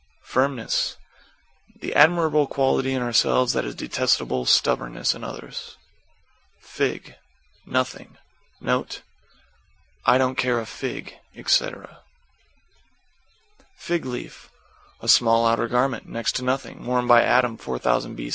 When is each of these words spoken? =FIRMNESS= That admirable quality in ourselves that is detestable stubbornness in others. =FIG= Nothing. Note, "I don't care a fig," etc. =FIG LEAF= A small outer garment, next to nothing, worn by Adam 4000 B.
=FIRMNESS= 0.23 0.97
That 1.79 1.95
admirable 1.95 2.47
quality 2.47 2.93
in 2.95 3.03
ourselves 3.03 3.53
that 3.53 3.65
is 3.65 3.75
detestable 3.75 4.47
stubbornness 4.47 5.13
in 5.13 5.23
others. 5.23 5.77
=FIG= 6.59 7.17
Nothing. 7.67 8.17
Note, 8.59 9.03
"I 10.03 10.17
don't 10.17 10.39
care 10.39 10.59
a 10.59 10.65
fig," 10.65 11.17
etc. 11.35 11.99
=FIG 13.75 14.03
LEAF= 14.07 14.49
A 15.01 15.07
small 15.07 15.45
outer 15.45 15.67
garment, 15.67 16.07
next 16.09 16.35
to 16.37 16.43
nothing, 16.43 16.83
worn 16.83 17.05
by 17.05 17.21
Adam 17.21 17.55
4000 17.55 18.15
B. 18.15 18.29